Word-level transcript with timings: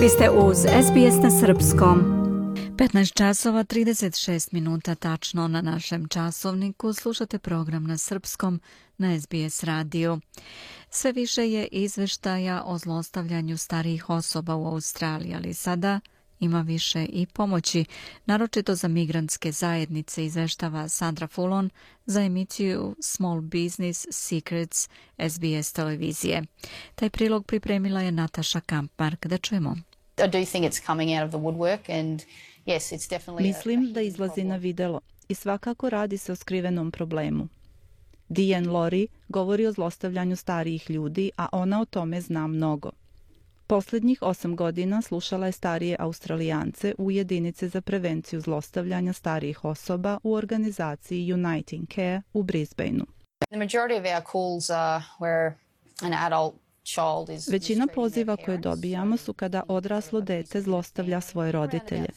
Vi 0.00 0.08
ste 0.08 0.30
uz 0.30 0.56
SBS 0.58 1.22
na 1.22 1.30
Srpskom. 1.30 1.98
15 2.76 3.14
časova 3.14 3.64
36 3.64 4.48
minuta 4.52 4.94
tačno 4.94 5.48
na 5.48 5.60
našem 5.62 6.08
časovniku 6.08 6.92
slušate 6.92 7.38
program 7.38 7.84
na 7.84 7.98
Srpskom 7.98 8.60
na 8.98 9.20
SBS 9.20 9.64
radio. 9.64 10.18
Sve 10.90 11.12
više 11.12 11.50
je 11.50 11.66
izveštaja 11.66 12.62
o 12.66 12.78
zlostavljanju 12.78 13.58
starijih 13.58 14.10
osoba 14.10 14.54
u 14.54 14.66
Australiji, 14.66 15.34
ali 15.34 15.54
sada 15.54 16.00
ima 16.40 16.60
više 16.60 17.04
i 17.04 17.26
pomoći, 17.26 17.84
naročito 18.26 18.74
za 18.74 18.88
migrantske 18.88 19.52
zajednice, 19.52 20.24
izveštava 20.24 20.88
Sandra 20.88 21.26
Fulon 21.26 21.70
za 22.06 22.22
emisiju 22.22 22.96
Small 23.00 23.40
Business 23.40 24.06
Secrets 24.10 24.88
SBS 25.28 25.72
televizije. 25.72 26.42
Taj 26.94 27.10
prilog 27.10 27.46
pripremila 27.46 28.00
je 28.00 28.12
Nataša 28.12 28.60
Kampmark. 28.60 29.26
Da 29.26 29.38
čujemo. 29.38 29.89
Mislim 33.40 33.92
da 33.92 34.00
izlazi 34.00 34.44
na 34.44 34.56
videlo 34.56 35.00
i 35.28 35.34
svakako 35.34 35.90
radi 35.90 36.18
se 36.18 36.32
o 36.32 36.36
skrivenom 36.36 36.90
problemu. 36.90 37.48
Diane 38.28 38.68
Lori 38.68 39.08
govori 39.28 39.66
o 39.66 39.72
zlostavljanju 39.72 40.36
starijih 40.36 40.90
ljudi, 40.90 41.30
a 41.36 41.48
ona 41.52 41.80
o 41.80 41.84
tome 41.84 42.20
zna 42.20 42.46
mnogo. 42.46 42.90
Poslednjih 43.66 44.22
osam 44.22 44.56
godina 44.56 45.02
slušala 45.02 45.46
je 45.46 45.52
starije 45.52 45.96
australijance 45.98 46.94
u 46.98 47.10
jedinice 47.10 47.68
za 47.68 47.80
prevenciju 47.80 48.40
zlostavljanja 48.40 49.12
starijih 49.12 49.64
osoba 49.64 50.18
u 50.22 50.34
organizaciji 50.34 51.32
Uniting 51.32 51.88
Care 51.94 52.22
u 52.32 52.42
Brisbaneu. 52.42 53.06
The 53.50 53.58
majority 53.58 54.00
of 54.00 54.04
our 54.14 54.32
calls 54.32 54.70
are 54.70 55.04
where 55.20 55.52
an 56.02 56.12
adult 56.12 56.54
Većina 57.50 57.86
poziva 57.94 58.36
koje 58.36 58.58
dobijamo 58.58 59.16
su 59.16 59.32
kada 59.32 59.62
odraslo 59.68 60.20
dete 60.20 60.60
zlostavlja 60.60 61.20
svoje 61.20 61.52
roditelje, 61.52 62.08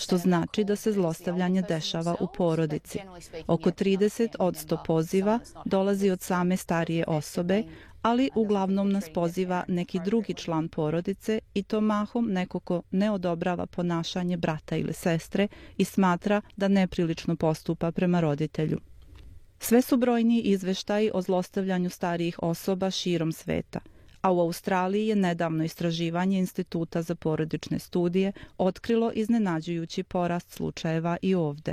što 0.00 0.18
znači 0.18 0.64
da 0.64 0.76
se 0.76 0.92
zlostavljanje 0.92 1.62
dešava 1.62 2.16
u 2.20 2.26
porodici. 2.36 2.98
Oko 3.46 3.70
30 3.70 4.36
od 4.38 4.54
100 4.54 4.78
poziva 4.86 5.38
dolazi 5.64 6.10
od 6.10 6.20
same 6.20 6.56
starije 6.56 7.04
osobe, 7.08 7.62
ali 8.02 8.30
uglavnom 8.34 8.92
nas 8.92 9.04
poziva 9.14 9.64
neki 9.68 10.00
drugi 10.04 10.34
član 10.34 10.68
porodice 10.68 11.40
i 11.54 11.62
to 11.62 11.80
mahom 11.80 12.32
neko 12.32 12.60
ko 12.60 12.82
ne 12.90 13.10
odobrava 13.10 13.66
ponašanje 13.66 14.36
brata 14.36 14.76
ili 14.76 14.92
sestre 14.92 15.48
i 15.76 15.84
smatra 15.84 16.40
da 16.56 16.68
neprilično 16.68 17.36
postupa 17.36 17.92
prema 17.92 18.20
roditelju. 18.20 18.80
Sve 19.58 19.82
su 19.82 19.96
brojni 19.96 20.40
izveštaji 20.40 21.10
o 21.14 21.22
zlostavljanju 21.22 21.90
starijih 21.90 22.38
osoba 22.42 22.90
širom 22.90 23.32
sveta– 23.32 23.80
a 24.20 24.32
u 24.32 24.40
Australiji 24.40 25.06
je 25.06 25.16
nedavno 25.16 25.64
istraživanje 25.64 26.38
Instituta 26.38 27.02
za 27.02 27.14
porodične 27.14 27.78
studije 27.78 28.32
otkrilo 28.58 29.12
iznenađujući 29.14 30.02
porast 30.02 30.50
slučajeva 30.50 31.16
i 31.22 31.34
ovde. 31.34 31.72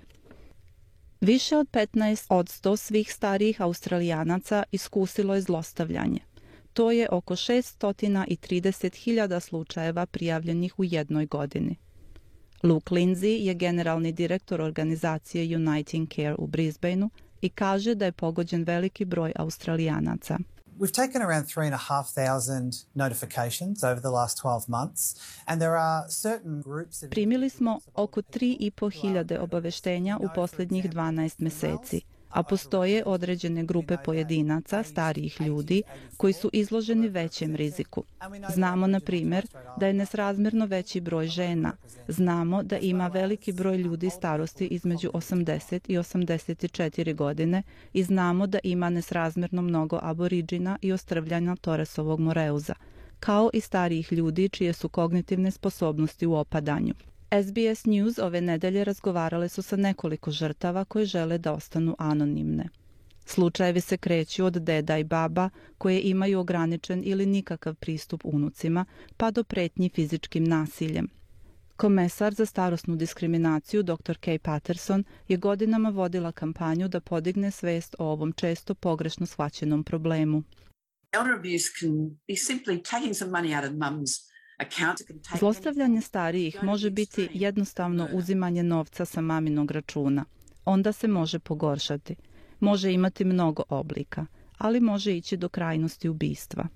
Više 1.22 1.58
od 1.58 1.68
15 1.72 2.26
od 2.30 2.46
100 2.46 2.78
svih 2.78 3.14
starijih 3.14 3.62
australijanaca 3.62 4.64
iskusilo 4.72 5.36
je 5.36 5.42
zlostavljanje. 5.42 6.20
To 6.74 6.92
je 6.92 7.08
oko 7.12 7.36
630.000 7.36 9.40
slučajeva 9.40 10.06
prijavljenih 10.06 10.80
u 10.80 10.84
jednoj 10.84 11.26
godini. 11.26 11.76
Luke 12.64 12.96
Lindsay 12.96 13.46
je 13.46 13.54
generalni 13.54 14.12
direktor 14.12 14.62
organizacije 14.62 15.58
Uniting 15.58 16.14
Care 16.16 16.36
u 16.38 16.48
Brisbaneu 16.48 17.10
i 17.42 17.50
kaže 17.50 17.96
da 17.96 18.06
je 18.06 18.12
pogođen 18.12 18.64
veliki 18.64 19.06
broj 19.06 19.34
australijanaca. 19.36 20.40
We've 20.80 20.94
taken 20.94 21.22
around 21.22 21.46
3,500 21.48 22.86
notifications 22.94 23.84
over 23.84 24.00
the 24.02 24.12
last 24.12 24.38
12 24.42 24.70
months 24.70 25.16
and 25.46 25.62
there 25.62 25.78
are 25.78 26.10
certain 26.10 26.62
groups 26.62 27.04
Primili 27.10 27.50
smo 27.50 27.80
oko 27.94 28.22
3.500 28.22 29.40
obaveštenja 29.40 30.18
u 30.18 30.30
posljednjih 30.36 30.86
12 30.86 31.44
meseci 31.44 32.02
a 32.38 32.44
postoje 32.44 33.04
određene 33.06 33.64
grupe 33.64 33.98
pojedinaca, 34.06 34.84
starijih 34.84 35.42
ljudi, 35.42 35.82
koji 36.18 36.34
su 36.34 36.50
izloženi 36.54 37.10
većem 37.10 37.56
riziku. 37.56 38.04
Znamo, 38.54 38.88
na 38.88 39.00
primjer, 39.00 39.48
da 39.80 39.88
je 39.88 39.94
nesrazmjerno 39.94 40.66
veći 40.66 41.02
broj 41.02 41.28
žena. 41.28 41.74
Znamo 42.08 42.64
da 42.64 42.78
ima 42.78 43.08
veliki 43.08 43.52
broj 43.52 43.78
ljudi 43.78 44.10
starosti 44.10 44.68
između 44.68 45.10
80 45.14 45.80
i 45.88 45.98
84 45.98 47.16
godine 47.16 47.64
i 47.94 48.04
znamo 48.04 48.48
da 48.48 48.60
ima 48.64 48.90
nesrazmjerno 48.90 49.62
mnogo 49.62 50.00
aboriđina 50.02 50.78
i 50.82 50.92
ostrvljanja 50.92 51.56
Toresovog 51.56 52.20
moreuza 52.20 52.74
kao 53.20 53.50
i 53.54 53.62
starijih 53.62 54.12
ljudi 54.12 54.50
čije 54.50 54.74
su 54.74 54.90
kognitivne 54.90 55.52
sposobnosti 55.52 56.26
u 56.26 56.34
opadanju. 56.34 56.94
SBS 57.32 57.86
News 57.86 58.18
ove 58.20 58.42
nedelje 58.42 58.84
razgovarale 58.84 59.50
su 59.50 59.62
sa 59.62 59.76
nekoliko 59.76 60.32
žrtava 60.32 60.86
koje 60.86 61.06
žele 61.06 61.38
da 61.38 61.54
ostanu 61.54 61.96
anonimne. 62.00 62.70
Slučajevi 63.26 63.82
se 63.82 63.98
kreću 63.98 64.46
od 64.46 64.54
deda 64.54 64.98
i 64.98 65.04
baba 65.04 65.50
koje 65.78 66.02
imaju 66.02 66.40
ograničen 66.40 67.02
ili 67.06 67.26
nikakav 67.26 67.76
pristup 67.76 68.22
unucima, 68.24 68.86
pa 69.18 69.32
do 69.32 69.44
pretnji 69.44 69.90
fizičkim 69.90 70.44
nasiljem. 70.44 71.08
Komesar 71.76 72.34
za 72.34 72.46
starosnu 72.46 72.96
diskriminaciju 72.96 73.84
dr. 73.84 74.18
Kay 74.18 74.38
Patterson 74.38 75.04
je 75.28 75.38
godinama 75.38 75.90
vodila 75.90 76.32
kampanju 76.32 76.88
da 76.88 77.00
podigne 77.00 77.52
svest 77.52 77.96
o 78.00 78.06
ovom 78.06 78.32
često 78.32 78.76
pogrešno 78.76 79.26
shvaćenom 79.26 79.84
problemu. 79.84 80.44
Elder 81.12 81.34
abuse 81.34 81.70
can 81.80 82.20
be 82.28 82.36
simply 82.36 82.84
taking 82.92 83.16
some 83.16 83.32
money 83.32 83.58
out 83.58 83.66
of 83.66 83.72
mum's 83.72 84.37
Zlostavljanje 85.40 86.02
starijih 86.02 86.64
može 86.64 86.90
biti 86.90 87.30
jednostavno 87.34 88.10
uzimanje 88.14 88.64
novca 88.64 89.06
sa 89.06 89.22
maminog 89.22 89.72
računa. 89.72 90.26
Onda 90.66 90.92
se 90.92 91.08
može 91.08 91.40
pogoršati. 91.40 92.16
Može 92.60 92.94
imati 92.94 93.26
mnogo 93.26 93.64
oblika, 93.70 94.26
ali 94.58 94.82
može 94.82 95.18
ići 95.18 95.38
do 95.38 95.50
krajnosti 95.50 96.10
ubistva. 96.10 96.68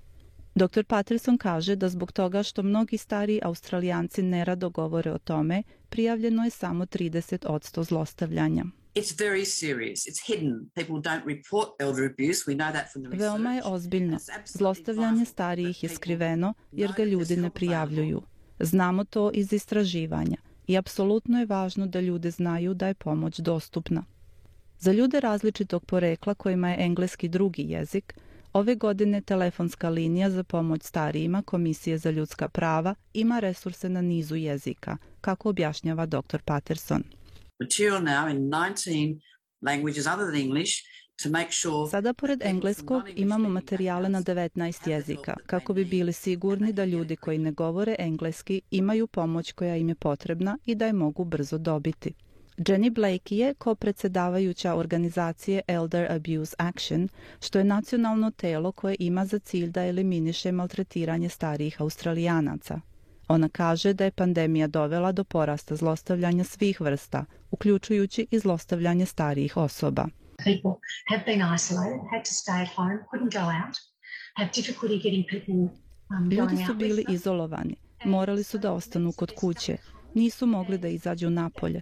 Dr. 0.56 0.84
Patterson 0.84 1.38
kaže 1.38 1.76
da 1.76 1.90
zbog 1.90 2.12
toga 2.12 2.44
što 2.44 2.64
mnogi 2.64 2.98
stari 2.98 3.40
australijanci 3.44 4.22
nerado 4.22 4.70
govore 4.70 5.12
o 5.12 5.18
tome, 5.18 5.64
prijavljeno 5.90 6.44
je 6.44 6.50
samo 6.50 6.86
30 6.86 7.46
odsto 7.48 7.84
zlostavljanja. 7.84 8.66
It's 8.96 9.14
very 9.14 9.46
serious. 9.46 10.08
It's 10.08 10.20
hidden. 10.28 10.70
People 10.76 10.96
don't 10.96 11.26
report 11.26 11.70
elder 11.80 12.06
abuse. 12.06 12.44
We 12.48 12.56
know 12.56 12.72
that 12.72 12.92
from 12.92 13.04
the 13.04 13.10
research. 13.10 13.32
Veoma 13.32 13.54
je 13.54 13.62
ozbiljno. 13.66 14.18
Zlostavljanje 14.46 15.26
starijih 15.26 15.84
je 15.84 15.90
skriveno 15.90 16.54
jer 16.72 16.94
ga 16.98 17.04
ljudi 17.04 17.38
ne 17.38 17.50
prijavljuju. 17.50 18.22
Znamo 18.60 19.04
to 19.04 19.32
iz 19.34 19.54
istraživanja 19.54 20.38
i 20.68 20.78
apsolutno 20.78 21.40
je 21.40 21.46
važno 21.46 21.88
da 21.88 22.02
ljude 22.02 22.32
znaju 22.32 22.74
da 22.74 22.88
je 22.88 22.94
pomoć 22.94 23.40
dostupna. 23.40 24.04
Za 24.80 24.92
ljude 24.92 25.20
različitog 25.20 25.86
porekla 25.86 26.34
kojima 26.34 26.70
je 26.70 26.86
engleski 26.86 27.28
drugi 27.28 27.64
jezik, 27.64 28.14
ove 28.54 28.76
godine 28.76 29.22
telefonska 29.22 29.90
linija 29.90 30.30
za 30.30 30.44
pomoć 30.44 30.84
starijima 30.84 31.42
Komisije 31.42 31.98
za 31.98 32.12
ljudska 32.12 32.50
prava 32.50 32.96
ima 33.14 33.40
resurse 33.40 33.90
na 33.90 34.02
nizu 34.02 34.36
jezika, 34.36 34.98
kako 35.22 35.50
objašnjava 35.50 36.06
dr. 36.06 36.42
Patterson 36.46 37.04
material 37.62 38.02
now 38.04 38.28
in 38.28 38.50
19 38.50 39.20
languages 39.62 40.08
other 40.08 40.26
than 40.26 40.36
English 40.36 40.74
to 41.24 41.30
make 41.30 41.52
sure 41.52 41.90
Sada 41.90 42.14
pored 42.14 42.42
engleskog 42.42 43.04
imamo 43.16 43.50
materijale 43.50 44.10
na 44.10 44.22
19 44.22 44.90
jezika 44.90 45.36
kako 45.46 45.74
bi 45.74 45.86
bili 45.86 46.14
sigurni 46.14 46.74
da 46.74 46.86
ljudi 46.86 47.16
koji 47.16 47.38
ne 47.38 47.52
govore 47.52 47.96
engleski 48.00 48.62
imaju 48.72 49.08
pomoć 49.08 49.52
koja 49.52 49.76
im 49.76 49.90
je 49.90 49.96
potrebna 49.96 50.58
i 50.66 50.76
da 50.76 50.86
je 50.86 50.94
mogu 50.94 51.24
brzo 51.24 51.58
dobiti. 51.58 52.14
Jenny 52.58 52.90
Blake 52.90 53.36
je 53.36 53.54
ko-predsedavajuća 53.54 54.76
organizacije 54.76 55.62
Elder 55.68 56.12
Abuse 56.12 56.56
Action, 56.58 57.08
što 57.42 57.60
je 57.60 57.64
nacionalno 57.64 58.32
telo 58.32 58.72
koje 58.72 58.96
ima 59.00 59.26
za 59.26 59.40
cilj 59.40 59.70
da 59.70 59.86
eliminiše 59.86 60.52
maltretiranje 60.52 61.30
starijih 61.30 61.82
australijanaca. 61.82 62.82
Ona 63.32 63.50
kaže 63.50 63.94
da 63.94 64.06
je 64.06 64.12
pandemija 64.12 64.68
dovela 64.68 65.12
do 65.12 65.24
porasta 65.24 65.76
zlostavljanja 65.76 66.44
svih 66.44 66.82
vrsta, 66.82 67.26
uključujući 67.52 68.28
i 68.32 68.40
zlostavljanje 68.40 69.06
starijih 69.06 69.58
osoba. 69.58 70.06
Ljudi 76.32 76.66
su 76.66 76.74
bili 76.74 77.06
izolovani, 77.10 77.76
morali 78.06 78.44
su 78.44 78.58
da 78.58 78.74
ostanu 78.74 79.12
kod 79.12 79.32
kuće 79.36 79.78
nisu 80.14 80.46
mogli 80.46 80.78
da 80.78 80.88
izađu 80.88 81.30
napolje. 81.30 81.82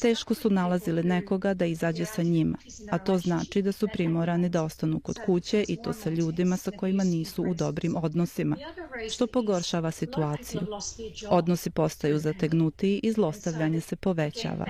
Teško 0.00 0.34
su 0.34 0.50
nalazile 0.50 1.02
nekoga 1.02 1.54
da 1.54 1.66
izađe 1.66 2.04
sa 2.04 2.22
njima, 2.22 2.58
a 2.90 2.98
to 2.98 3.18
znači 3.18 3.62
da 3.62 3.72
su 3.72 3.88
primorani 3.92 4.48
da 4.48 4.64
ostanu 4.64 5.00
kod 5.00 5.18
kuće 5.26 5.64
i 5.68 5.76
to 5.76 5.92
sa 5.92 6.10
ljudima 6.10 6.56
sa 6.56 6.70
kojima 6.70 7.04
nisu 7.04 7.42
u 7.42 7.54
dobrim 7.54 7.96
odnosima, 7.96 8.56
što 9.10 9.26
pogoršava 9.26 9.90
situaciju. 9.90 10.60
Odnosi 11.28 11.70
postaju 11.70 12.18
zategnutiji 12.18 13.00
i 13.02 13.12
zlostavljanje 13.12 13.80
se 13.80 13.96
povećava. 13.96 14.66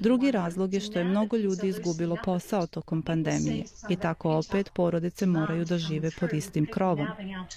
Drugi 0.00 0.30
razlog 0.30 0.74
je 0.74 0.80
što 0.80 0.98
je 0.98 1.04
mnogo 1.04 1.36
ljudi 1.36 1.68
izgubilo 1.68 2.16
posao 2.24 2.66
tokom 2.66 3.02
pandemije 3.02 3.64
i 3.88 3.96
tako 3.96 4.30
opet 4.30 4.70
porodice 4.74 5.26
moraju 5.26 5.64
da 5.64 5.78
žive 5.78 6.10
pod 6.20 6.32
istim 6.32 6.66
krovom. 6.66 7.06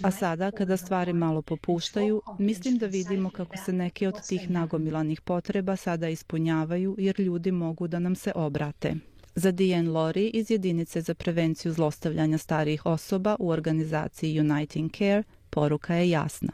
A 0.04 0.12
sada, 0.12 0.52
kada 0.52 0.78
stvari 0.78 1.14
malo 1.14 1.42
popuštaju, 1.42 2.22
mislim 2.40 2.78
da 2.78 2.86
vidimo 2.86 3.30
kako 3.30 3.58
se 3.58 3.74
neke 3.74 4.08
od 4.08 4.17
tih 4.28 4.50
nagomilanih 4.50 5.22
potreba 5.22 5.76
sada 5.76 6.10
ispunjavaju 6.10 6.96
jer 7.00 7.20
ljudi 7.20 7.52
mogu 7.52 7.88
da 7.88 8.00
nam 8.00 8.16
se 8.16 8.32
obrate. 8.36 8.96
Za 9.36 9.52
Diane 9.52 9.90
Lori 9.90 10.28
iz 10.28 10.52
jedinice 10.52 11.02
za 11.02 11.14
prevenciju 11.14 11.74
zlostavljanja 11.74 12.38
starijih 12.38 12.86
osoba 12.86 13.36
u 13.40 13.50
organizaciji 13.50 14.40
Uniting 14.40 14.92
Care, 14.98 15.24
poruka 15.50 15.96
je 15.96 16.10
jasna. 16.10 16.52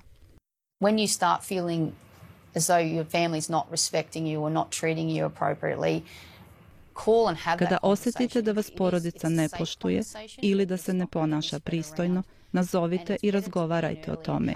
When 0.79 0.95
you 0.95 1.07
start 1.07 1.43
feeling 1.43 1.91
as 2.55 2.65
though 2.65 2.81
your 2.81 3.05
family's 3.05 3.51
not 3.51 3.63
respecting 3.71 4.27
you 4.27 4.41
or 4.41 4.51
not 4.51 4.71
treating 4.71 5.09
you 5.09 5.25
appropriately, 5.25 6.01
Kada 7.57 7.77
osjetite 7.81 8.41
da 8.41 8.51
vas 8.51 8.71
porodica 8.77 9.29
ne 9.29 9.49
poštuje 9.57 10.03
ili 10.41 10.65
da 10.65 10.77
se 10.77 10.93
ne 10.93 11.07
ponaša 11.07 11.59
pristojno, 11.59 12.23
nazovite 12.53 13.17
i 13.21 13.31
razgovarajte 13.31 14.11
o 14.11 14.15
tome. 14.15 14.53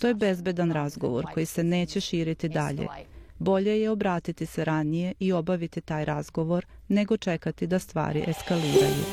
To 0.00 0.08
je 0.08 0.14
bezbedan 0.14 0.72
razgovor 0.72 1.24
koji 1.34 1.46
se 1.46 1.64
neće 1.64 2.00
širiti 2.00 2.48
dalje. 2.48 2.86
Bolje 3.38 3.80
je 3.80 3.90
obratiti 3.90 4.46
se 4.46 4.64
ranije 4.64 5.14
i 5.18 5.32
obaviti 5.32 5.80
taj 5.80 6.04
razgovor 6.04 6.66
nego 6.88 7.16
čekati 7.16 7.66
da 7.66 7.78
stvari 7.78 8.24
eskaliraju. 8.26 9.04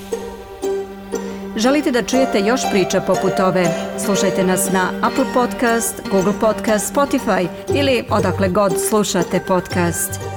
Želite 1.57 1.91
da 1.91 2.03
čujete 2.03 2.39
još 2.39 2.61
priča 2.71 3.01
poput 3.01 3.39
ove? 3.39 3.65
Slušajte 4.05 4.43
nas 4.43 4.71
na 4.71 4.91
Apple 5.01 5.25
Podcast, 5.33 6.01
Google 6.11 6.33
Podcast, 6.41 6.95
Spotify 6.95 7.47
ili 7.75 8.03
odakle 8.09 8.49
god 8.49 8.73
slušate 8.89 9.39
podcast. 9.47 10.34